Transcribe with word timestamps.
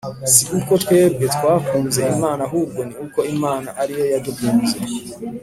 si 0.33 0.43
uko 0.57 0.73
twebwe 0.83 1.25
twakunze 1.35 1.99
Imana 2.15 2.41
ahubwo 2.47 2.79
ni 2.87 2.95
uko 3.05 3.19
Imana 3.35 3.69
ari 3.81 3.93
yo 3.99 4.05
yadukunze, 4.13 4.77